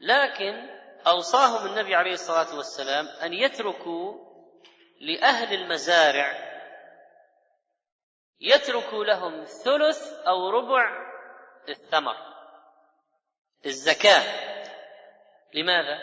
لكن 0.00 0.68
أوصاهم 1.06 1.66
النبي 1.66 1.94
عليه 1.94 2.12
الصلاة 2.12 2.56
والسلام 2.56 3.06
أن 3.06 3.32
يتركوا 3.32 4.32
لأهل 5.00 5.54
المزارع 5.54 6.52
يتركوا 8.40 9.04
لهم 9.04 9.44
ثلث 9.44 10.12
أو 10.12 10.50
ربع 10.50 11.12
الثمر 11.68 12.16
الزكاة. 13.66 14.51
لماذا؟ 15.54 15.98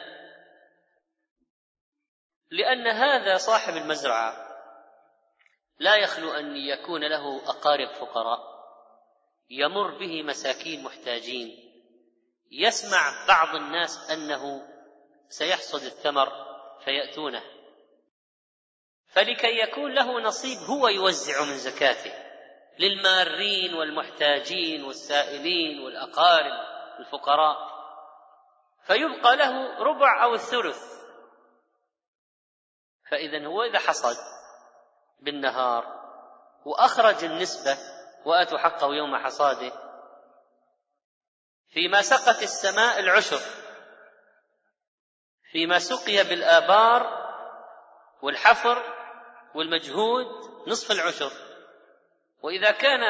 لأن 2.51 2.87
هذا 2.87 3.37
صاحب 3.37 3.73
المزرعة. 3.73 4.49
لا 5.79 5.95
يخلو 5.95 6.31
أن 6.31 6.57
يكون 6.57 7.09
له 7.09 7.49
أقارب 7.49 7.93
فقراء. 7.93 8.39
يمر 9.49 9.97
به 9.97 10.23
مساكين 10.23 10.83
محتاجين. 10.83 11.69
يسمع 12.51 13.25
بعض 13.27 13.55
الناس 13.55 14.11
أنه 14.11 14.67
سيحصد 15.29 15.83
الثمر 15.83 16.29
فيأتونه. 16.85 17.43
فلكي 19.07 19.59
يكون 19.59 19.93
له 19.93 20.21
نصيب 20.21 20.57
هو 20.57 20.87
يوزع 20.87 21.45
من 21.45 21.57
زكاته. 21.57 22.13
للمارين 22.79 23.73
والمحتاجين 23.73 24.83
والسائلين 24.83 25.79
والأقارب 25.79 26.67
الفقراء. 26.99 27.68
فيبقى 28.89 29.35
له 29.35 29.83
ربع 29.83 30.23
أو 30.23 30.33
الثلث. 30.33 30.99
فاذا 33.11 33.47
هو 33.47 33.63
إذا 33.63 33.79
حصد 33.79 34.17
بالنهار 35.19 35.99
وأخرج 36.65 37.23
النسبة 37.23 37.77
واتوا 38.25 38.57
حقه 38.57 38.87
يوم 38.87 39.17
حصاده 39.17 39.71
فيما 41.69 42.01
سقت 42.01 42.43
السماء 42.43 42.99
العشر 42.99 43.39
فيما 45.51 45.79
سقي 45.79 46.23
بالآبار 46.23 47.29
والحفر 48.21 48.83
والمجهود 49.55 50.27
نصف 50.67 50.91
العشر. 50.91 51.31
وإذا 52.41 52.71
كان 52.71 53.01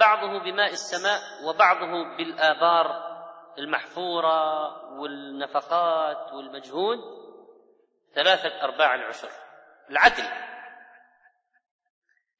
بعضه 0.00 0.44
بماء 0.44 0.70
السماء 0.70 1.20
وبعضه 1.44 2.16
بالآبار 2.16 3.13
المحفورة 3.58 4.74
والنفقات 5.00 6.32
والمجهود 6.32 6.98
ثلاثة 8.14 8.62
أرباع 8.62 8.94
العشر. 8.94 9.30
العدل 9.90 10.28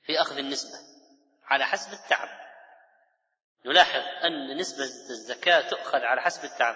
في 0.03 0.21
أخذ 0.21 0.39
النسبة 0.39 0.79
على 1.45 1.65
حسب 1.65 1.93
التعب. 1.93 2.29
نلاحظ 3.67 4.03
أن 4.25 4.57
نسبة 4.57 4.85
الزكاة 4.85 5.69
تؤخذ 5.69 5.99
على 5.99 6.21
حسب 6.21 6.45
التعب. 6.45 6.75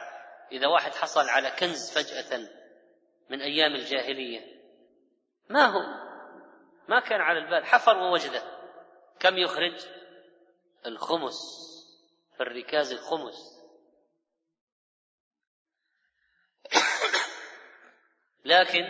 إذا 0.52 0.66
واحد 0.66 0.94
حصل 0.94 1.28
على 1.28 1.50
كنز 1.50 1.98
فجأة 1.98 2.48
من 3.30 3.42
أيام 3.42 3.74
الجاهلية 3.74 4.58
ما 5.48 5.64
هو؟ 5.66 5.80
ما 6.88 7.00
كان 7.00 7.20
على 7.20 7.38
البال. 7.38 7.66
حفر 7.66 7.96
ووجده. 7.96 8.42
كم 9.20 9.38
يخرج؟ 9.38 9.86
الخمس. 10.86 11.38
في 12.36 12.42
الركاز 12.42 12.92
الخمس. 12.92 13.57
لكن 18.44 18.84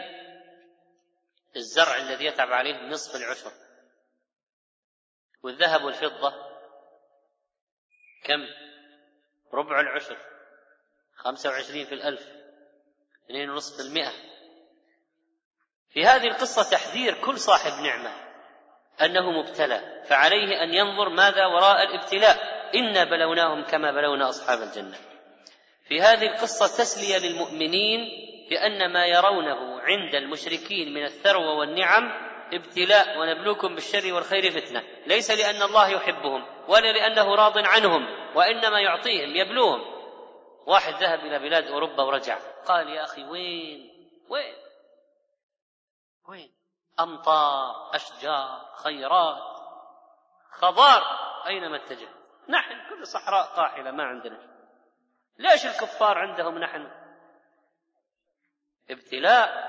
الزرع 1.57 1.97
الذي 1.97 2.25
يتعب 2.25 2.53
عليه 2.53 2.75
نصف 2.75 3.17
العشر 3.17 3.53
والذهب 5.43 5.85
والفضة 5.85 6.33
كم؟ 8.25 8.47
ربع 9.53 9.81
العشر 9.81 10.17
خمسة 11.17 11.51
وعشرين 11.51 11.87
في 11.87 11.95
الألف 11.95 12.29
اثنين 13.25 13.51
ونصف 13.51 13.77
في 13.77 13.83
المئة. 13.83 14.13
في 15.89 16.05
هذه 16.05 16.27
القصة 16.27 16.71
تحذير 16.71 17.25
كل 17.25 17.39
صاحب 17.39 17.83
نعمة 17.83 18.11
أنه 19.01 19.31
مبتلى 19.31 20.03
فعليه 20.09 20.63
أن 20.63 20.75
ينظر 20.75 21.09
ماذا 21.09 21.47
وراء 21.47 21.83
الابتلاء. 21.83 22.59
إنا 22.75 23.05
بلوناهم 23.05 23.65
كما 23.65 23.93
بلونا 23.93 24.29
أصحاب 24.29 24.63
الجنة. 24.63 24.99
في 25.89 26.01
هذه 26.01 26.27
القصة 26.27 26.67
تسلية 26.67 27.19
للمؤمنين 27.19 28.28
بأن 28.51 28.93
ما 28.93 29.07
يرونه 29.07 29.81
عند 29.81 30.15
المشركين 30.15 30.95
من 30.95 31.05
الثروة 31.05 31.55
والنعم 31.55 32.29
ابتلاء 32.53 33.19
ونبلوكم 33.19 33.75
بالشر 33.75 34.15
والخير 34.15 34.51
فتنة. 34.51 34.83
ليس 35.07 35.31
لأن 35.31 35.63
الله 35.63 35.89
يحبهم 35.89 36.47
ولا 36.69 36.93
لأنه 36.93 37.35
راض 37.35 37.59
عنهم 37.59 38.07
وإنما 38.35 38.81
يعطيهم 38.81 39.37
يبلوهم. 39.37 39.81
واحد 40.67 40.95
ذهب 40.95 41.19
إلى 41.19 41.39
بلاد 41.39 41.65
أوروبا 41.65 42.03
ورجع. 42.03 42.39
قال 42.67 42.89
يا 42.89 43.05
أخي 43.05 43.25
وين؟ 43.25 43.91
وين؟ 44.29 44.55
وين؟ 46.29 46.53
أمطار 47.01 47.95
أشجار 47.95 48.75
خيرات 48.85 49.59
خضار. 50.51 51.03
أينما 51.47 51.77
اتجه؟ 51.77 52.09
نحن 52.49 52.75
كل 52.91 53.07
صحراء 53.07 53.47
قاحلة 53.47 53.91
ما 53.91 54.05
عندنا. 54.05 54.39
ليش 55.39 55.67
الكفار 55.67 56.19
عندهم 56.19 56.59
نحن؟ 56.59 56.91
ابتلاء 58.91 59.69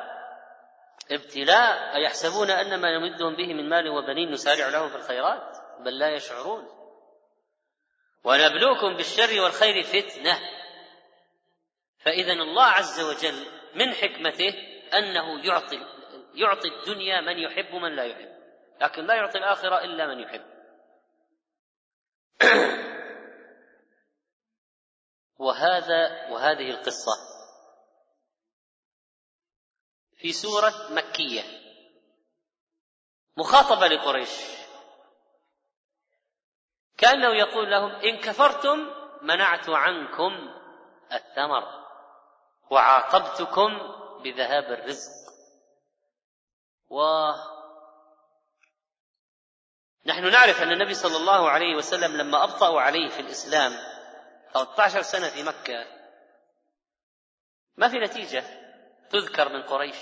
ابتلاء 1.12 1.95
أيحسبون 1.95 2.49
أن 2.49 2.82
ما 2.82 2.97
نمدهم 2.97 3.36
به 3.36 3.53
من 3.53 3.69
مال 3.69 3.89
وبنين 3.89 4.32
نسارع 4.32 4.69
لهم 4.69 4.89
في 4.89 4.95
الخيرات؟ 4.95 5.58
بل 5.79 5.99
لا 5.99 6.10
يشعرون. 6.10 6.67
ونبلوكم 8.23 8.97
بالشر 8.97 9.41
والخير 9.41 9.84
فتنة. 9.84 10.39
فإذا 11.97 12.34
الله 12.34 12.65
عز 12.65 12.99
وجل 12.99 13.45
من 13.75 13.93
حكمته 13.93 14.53
أنه 14.93 15.45
يعطي 15.45 15.79
يعطي 16.34 16.67
الدنيا 16.67 17.21
من 17.21 17.38
يحب 17.38 17.75
من 17.75 17.95
لا 17.95 18.03
يحب. 18.03 18.39
لكن 18.82 19.05
لا 19.05 19.15
يعطي 19.15 19.38
الآخرة 19.38 19.84
إلا 19.84 20.08
من 20.08 20.19
يحب. 20.19 20.45
وهذا 25.39 26.29
وهذه 26.29 26.69
القصة. 26.69 27.29
في 30.19 30.34
سورة 30.34 30.73
مكية. 30.89 31.43
مخاطبة 33.38 33.88
لقريش. 33.88 34.29
كأنه 36.97 37.36
يقول 37.36 37.71
لهم 37.71 37.91
إن 37.91 38.19
كفرتم 38.19 38.77
منعت 39.21 39.69
عنكم 39.69 40.55
الثمر 41.13 41.63
وعاقبتكم 42.71 43.77
بذهاب 44.23 44.63
الرزق. 44.63 45.12
و 46.89 47.01
نحن 50.05 50.32
نعرف 50.32 50.62
أن 50.62 50.71
النبي 50.71 50.93
صلى 50.93 51.17
الله 51.17 51.49
عليه 51.49 51.75
وسلم 51.75 52.17
لما 52.17 52.43
أبطأوا 52.43 52.82
عليه 52.82 53.10
في 53.10 53.19
الإسلام 53.19 53.71
13 54.53 55.01
سنة 55.01 55.29
في 55.29 55.43
مكة 55.43 55.86
ما 57.77 57.88
في 57.89 57.99
نتيجة. 57.99 58.59
تذكر 59.12 59.50
من 59.50 59.62
قريش. 59.63 59.98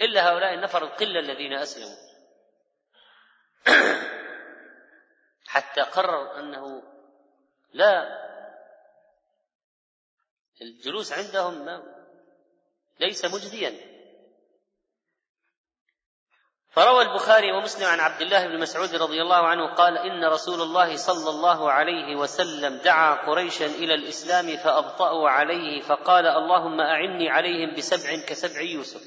إلا 0.00 0.28
هؤلاء 0.28 0.54
النفر 0.54 0.84
القلة 0.84 1.20
الذين 1.20 1.52
أسلموا. 1.52 1.96
حتى 5.46 5.80
قرر 5.80 6.40
أنه 6.40 6.82
لا 7.72 8.22
الجلوس 10.62 11.12
عندهم 11.12 11.82
ليس 13.00 13.24
مجديا. 13.24 13.91
فروى 16.72 17.02
البخاري 17.02 17.52
ومسلم 17.52 17.86
عن 17.86 18.00
عبد 18.00 18.20
الله 18.20 18.46
بن 18.46 18.60
مسعود 18.60 18.94
رضي 18.94 19.22
الله 19.22 19.46
عنه 19.46 19.74
قال 19.74 19.98
إن 19.98 20.24
رسول 20.24 20.60
الله 20.60 20.96
صلى 20.96 21.30
الله 21.30 21.70
عليه 21.70 22.16
وسلم 22.16 22.76
دعا 22.76 23.14
قريشا 23.14 23.66
إلى 23.66 23.94
الإسلام 23.94 24.56
فأبطأوا 24.56 25.30
عليه 25.30 25.82
فقال 25.82 26.26
اللهم 26.26 26.80
أعني 26.80 27.30
عليهم 27.30 27.74
بسبع 27.74 28.26
كسبع 28.26 28.60
يوسف. 28.60 29.00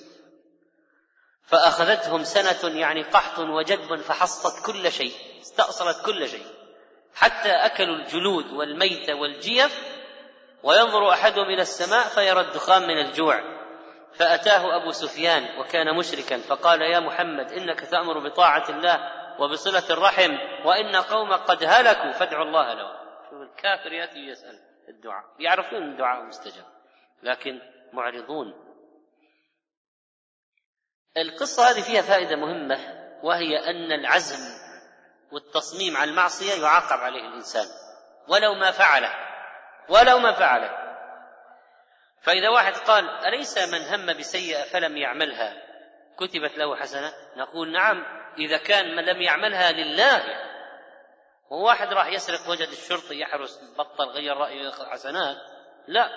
فأخذتهم 1.45 2.23
سنة 2.23 2.79
يعني 2.79 3.03
قحط 3.03 3.39
وجدب 3.39 4.01
فحصت 4.01 4.65
كل 4.65 4.91
شيء 4.91 5.13
استأصلت 5.41 6.05
كل 6.05 6.29
شيء 6.29 6.45
حتى 7.15 7.51
أكلوا 7.51 7.95
الجلود 7.95 8.51
والميت 8.53 9.09
والجيف 9.09 9.79
وينظر 10.63 11.09
أحدهم 11.09 11.45
إلى 11.45 11.61
السماء 11.61 12.07
فيرى 12.07 12.41
الدخان 12.41 12.81
من 12.81 12.99
الجوع. 12.99 13.54
فأتاه 14.19 14.75
أبو 14.75 14.91
سفيان 14.91 15.59
وكان 15.59 15.95
مشركا 15.97 16.37
فقال 16.37 16.81
يا 16.81 16.99
محمد 16.99 17.51
إنك 17.51 17.79
تأمر 17.79 18.29
بطاعة 18.29 18.69
الله 18.69 19.25
وبصلة 19.39 19.89
الرحم 19.89 20.31
وإن 20.65 20.95
قومك 20.95 21.39
قد 21.39 21.63
هلكوا 21.63 22.11
فادعوا 22.11 22.45
الله 22.45 22.73
لهم. 22.73 22.95
شوف 23.29 23.41
الكافر 23.41 23.93
يأتي 23.93 24.19
يسأل 24.19 24.59
الدعاء. 24.89 25.23
يعرفون 25.39 25.83
الدعاء 25.83 26.23
مستجاب 26.23 26.65
لكن 27.23 27.61
معرضون. 27.93 28.53
القصة 31.17 31.69
هذه 31.69 31.81
فيها 31.81 32.01
فائدة 32.01 32.35
مهمة 32.35 32.77
وهي 33.23 33.57
أن 33.57 33.91
العزم 33.91 34.65
والتصميم 35.31 35.97
على 35.97 36.09
المعصية 36.11 36.61
يعاقب 36.61 36.99
عليه 36.99 37.27
الإنسان 37.27 37.65
ولو 38.27 38.53
ما 38.53 38.71
فعله 38.71 39.13
ولو 39.89 40.19
ما 40.19 40.31
فعله. 40.31 40.84
فإذا 42.21 42.49
واحد 42.49 42.73
قال 42.73 43.09
أليس 43.09 43.57
من 43.57 43.81
هم 43.81 44.17
بسيئة 44.17 44.63
فلم 44.63 44.97
يعملها؟ 44.97 45.53
كتبت 46.17 46.57
له 46.57 46.75
حسنة. 46.75 47.13
نقول 47.37 47.71
نعم 47.71 48.05
إذا 48.37 48.57
كان 48.57 48.95
من 48.95 49.05
لم 49.05 49.21
يعملها 49.21 49.71
لله. 49.71 50.23
وواحد 51.49 51.93
راح 51.93 52.07
يسرق 52.07 52.49
وجد 52.49 52.67
الشرطي 52.67 53.19
يحرس 53.19 53.59
بطل 53.77 54.05
غير 54.05 54.37
رأيه 54.37 54.71
حسنات. 54.71 55.37
لا. 55.87 56.09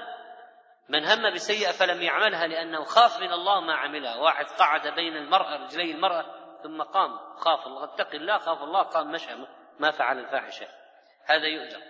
من 0.89 1.05
هم 1.05 1.35
بسيئة 1.35 1.73
فلم 1.73 2.03
يعملها 2.03 2.47
لأنه 2.47 2.85
خاف 2.85 3.21
من 3.21 3.33
الله 3.33 3.61
ما 3.61 3.75
عملها. 3.75 4.17
واحد 4.17 4.47
قعد 4.47 4.89
بين 4.89 5.17
المرأة 5.17 5.65
رجلي 5.65 5.93
المرأة 5.93 6.25
ثم 6.63 6.83
قام. 6.83 7.19
خاف 7.37 7.67
الله 7.67 7.85
اتق 7.85 8.15
الله 8.15 8.39
خاف 8.39 8.63
الله 8.63 8.83
قام 8.83 9.13
مشى 9.13 9.31
ما 9.79 9.91
فعل 9.91 10.19
الفاحشة. 10.19 10.67
هذا 11.25 11.47
يؤجر. 11.47 11.81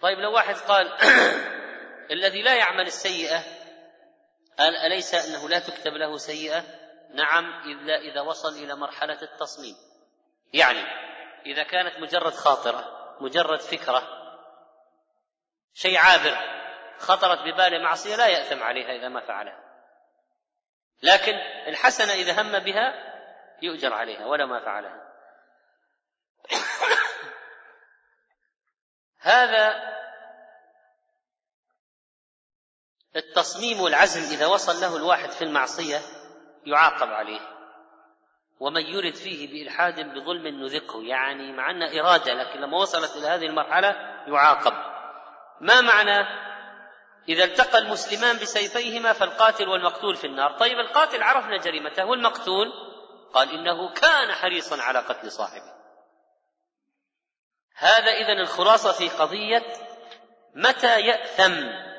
طيب 0.00 0.18
لو 0.18 0.32
واحد 0.32 0.54
قال 0.54 0.92
الذي 2.10 2.42
لا 2.42 2.54
يعمل 2.54 2.86
السيئة 2.86 3.44
أليس 4.60 5.14
أنه 5.14 5.48
لا 5.48 5.58
تكتب 5.58 5.92
له 5.92 6.16
سيئة؟ 6.16 6.64
نعم 7.14 7.44
إلا 7.44 7.98
إذا 7.98 8.20
وصل 8.20 8.48
إلى 8.48 8.74
مرحلة 8.74 9.22
التصميم. 9.22 9.76
يعني 10.52 10.84
إذا 11.46 11.62
كانت 11.62 11.98
مجرد 11.98 12.32
خاطرة 12.32 13.16
مجرد 13.20 13.60
فكرة 13.60 14.02
شيء 15.74 15.98
عابر 15.98 16.36
خطرت 16.98 17.38
بباله 17.38 17.78
معصية 17.78 18.16
لا 18.16 18.26
يأثم 18.26 18.62
عليها 18.62 18.96
إذا 18.96 19.08
ما 19.08 19.20
فعلها. 19.20 19.60
لكن 21.02 21.34
الحسنة 21.66 22.12
إذا 22.12 22.42
هم 22.42 22.58
بها 22.58 22.94
يؤجر 23.62 23.92
عليها 23.92 24.26
ولا 24.26 24.46
ما 24.46 24.60
فعلها. 24.64 25.10
هذا 29.20 29.99
التصميم 33.16 33.80
والعزم 33.80 34.34
إذا 34.34 34.46
وصل 34.46 34.80
له 34.80 34.96
الواحد 34.96 35.30
في 35.30 35.44
المعصية 35.44 36.00
يعاقب 36.66 37.08
عليه. 37.08 37.40
ومن 38.60 38.82
يرد 38.82 39.14
فيه 39.14 39.48
بإلحاد 39.48 40.00
بظلم 40.00 40.46
نذقه. 40.46 41.02
يعني 41.02 41.52
مع 41.52 41.70
أن 41.70 41.98
إرادة 41.98 42.34
لكن 42.34 42.60
لما 42.60 42.78
وصلت 42.78 43.16
إلى 43.16 43.26
هذه 43.26 43.46
المرحلة 43.46 43.88
يعاقب. 44.26 44.72
ما 45.60 45.80
معنى؟ 45.80 46.26
إذا 47.28 47.44
التقى 47.44 47.78
المسلمان 47.78 48.36
بسيفيهما 48.36 49.12
فالقاتل 49.12 49.68
والمقتول 49.68 50.16
في 50.16 50.26
النار. 50.26 50.58
طيب 50.58 50.78
القاتل 50.78 51.22
عرفنا 51.22 51.56
جريمته 51.56 52.04
والمقتول 52.04 52.72
قال 53.34 53.50
إنه 53.50 53.92
كان 53.92 54.32
حريصا 54.32 54.82
على 54.82 54.98
قتل 54.98 55.32
صاحبه. 55.32 55.80
هذا 57.76 58.10
إذن 58.10 58.40
الخلاصة 58.40 58.92
في 58.92 59.08
قضية 59.08 59.62
متى 60.54 61.00
يأثم 61.00 61.89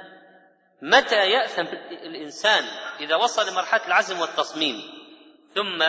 متى 0.81 1.29
يأثم 1.29 1.61
الإنسان 1.91 2.63
إذا 2.99 3.15
وصل 3.15 3.51
لمرحلة 3.51 3.87
العزم 3.87 4.19
والتصميم؟ 4.19 4.81
ثم 5.55 5.83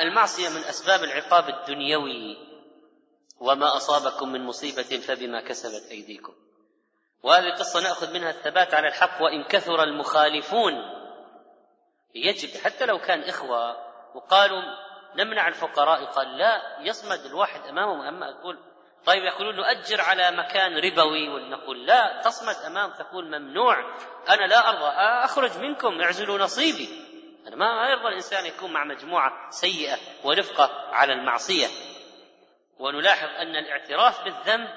المعصية 0.00 0.48
من 0.48 0.64
أسباب 0.64 1.04
العقاب 1.04 1.48
الدنيوي 1.48 2.36
وما 3.40 3.76
أصابكم 3.76 4.32
من 4.32 4.44
مصيبة 4.44 4.82
فبما 4.82 5.40
كسبت 5.40 5.90
أيديكم. 5.90 6.32
وهذه 7.22 7.46
القصة 7.46 7.80
نأخذ 7.80 8.12
منها 8.12 8.30
الثبات 8.30 8.74
على 8.74 8.88
الحق 8.88 9.22
وإن 9.22 9.44
كثر 9.44 9.82
المخالفون 9.82 10.72
يجب 12.14 12.60
حتى 12.64 12.86
لو 12.86 12.98
كان 12.98 13.22
إخوة 13.22 13.76
وقالوا 14.14 14.62
نمنع 15.16 15.48
الفقراء 15.48 16.04
قال 16.04 16.38
لا 16.38 16.78
يصمد 16.80 17.18
الواحد 17.26 17.60
أمامهم 17.60 18.00
أما 18.00 18.30
أقول 18.30 18.58
طيب 19.06 19.24
يقولون 19.24 19.56
نؤجر 19.56 20.00
على 20.00 20.30
مكان 20.30 20.78
ربوي 20.78 21.28
ونقول 21.28 21.86
لا 21.86 22.20
تصمد 22.24 22.54
أمام 22.66 22.90
تقول 22.90 23.26
ممنوع. 23.26 23.96
أنا 24.28 24.46
لا 24.46 24.68
أرضى 24.68 24.86
أخرج 25.24 25.58
منكم 25.58 26.00
اعزلوا 26.00 26.38
نصيبي. 26.38 26.88
أنا 27.46 27.56
ما 27.56 27.88
يرضى 27.90 28.08
الإنسان 28.08 28.46
يكون 28.46 28.72
مع 28.72 28.84
مجموعة 28.84 29.50
سيئة 29.50 29.96
ورفقة 30.24 30.70
على 30.92 31.12
المعصية. 31.12 31.66
ونلاحظ 32.78 33.28
أن 33.28 33.56
الاعتراف 33.56 34.24
بالذنب 34.24 34.68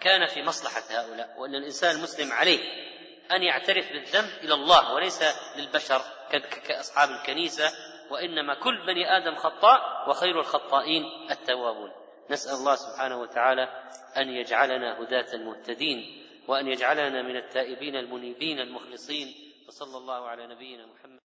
كان 0.00 0.26
في 0.26 0.42
مصلحة 0.42 0.82
هؤلاء 0.90 1.34
وأن 1.38 1.54
الإنسان 1.54 1.96
المسلم 1.96 2.32
عليه 2.32 2.60
أن 3.32 3.42
يعترف 3.42 3.92
بالذنب 3.92 4.30
إلى 4.42 4.54
الله 4.54 4.94
وليس 4.94 5.22
للبشر 5.56 6.02
كأصحاب 6.68 7.10
الكنيسة. 7.10 7.72
وإنما 8.10 8.54
كل 8.54 8.86
بني 8.86 9.16
آدم 9.16 9.36
خطاء 9.36 10.10
وخير 10.10 10.40
الخطائين 10.40 11.04
التوابون. 11.30 12.07
نسأل 12.30 12.54
الله 12.54 12.74
سبحانه 12.74 13.16
وتعالى 13.20 13.68
أن 14.16 14.28
يجعلنا 14.28 15.02
هداة 15.02 15.36
مهتدين 15.36 16.24
وأن 16.48 16.66
يجعلنا 16.68 17.22
من 17.22 17.36
التائبين 17.36 17.96
المنيبين 17.96 18.60
المخلصين. 18.60 19.34
وصلى 19.68 19.96
الله 19.96 20.28
على 20.28 20.46
نبينا 20.46 20.86
محمد. 20.86 21.17